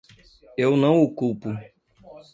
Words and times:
Eu 0.57 0.75
não 0.75 1.03
o 1.03 1.13
culpo. 1.13 1.49